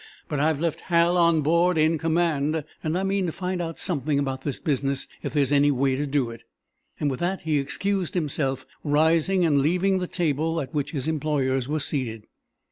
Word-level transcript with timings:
"But 0.27 0.39
I've 0.39 0.59
left 0.59 0.81
Hal 0.89 1.15
on 1.15 1.41
board, 1.43 1.77
in 1.77 1.99
command, 1.99 2.63
and 2.83 2.97
I 2.97 3.03
mean 3.03 3.27
to 3.27 3.31
find 3.31 3.61
out 3.61 3.77
something 3.77 4.17
about 4.17 4.41
this 4.41 4.57
business, 4.59 5.07
if 5.21 5.31
there 5.33 5.43
is 5.43 5.51
any 5.53 5.69
way 5.69 5.95
to 5.95 6.07
do 6.07 6.31
it." 6.31 6.41
With 6.99 7.19
that 7.19 7.41
he 7.41 7.59
excused 7.59 8.15
himself, 8.15 8.65
rising 8.83 9.45
and 9.45 9.61
leaving 9.61 9.99
the 9.99 10.07
table 10.07 10.59
at 10.59 10.73
which 10.73 10.89
his 10.89 11.07
employers 11.07 11.67
were 11.67 11.79
seated. 11.79 12.23